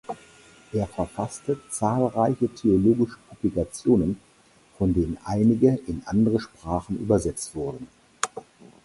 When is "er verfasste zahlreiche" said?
0.73-2.49